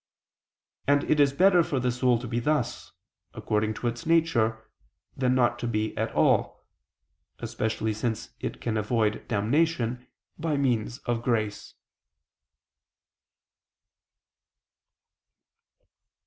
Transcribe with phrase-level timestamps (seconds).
[0.87, 2.91] And it is better for the soul to be thus,
[3.35, 4.67] according to its nature,
[5.15, 6.65] than not to be at all,
[7.37, 10.07] especially since it can avoid damnation,
[10.39, 11.75] by means of grace.